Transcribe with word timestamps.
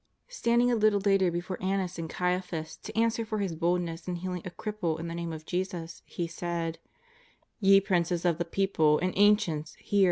Standing 0.29 0.71
a 0.71 0.75
little 0.75 0.99
later 0.99 1.29
before 1.29 1.61
Annas 1.61 1.99
and 1.99 2.09
Caiaphas 2.09 2.75
to 2.77 2.97
answer 2.97 3.23
for 3.23 3.37
his 3.37 3.53
boldness 3.55 4.07
in 4.07 4.15
healing 4.15 4.41
a 4.45 4.49
cripple 4.49 4.99
in 4.99 5.07
the 5.07 5.13
Name 5.13 5.31
of 5.31 5.45
Jesus, 5.45 6.01
he 6.07 6.25
said:" 6.25 6.79
Ye 7.59 7.79
princes 7.81 8.25
of 8.25 8.39
the 8.39 8.45
people 8.45 8.97
and 8.97 9.13
ancients, 9.15 9.75
hear. 9.75 9.99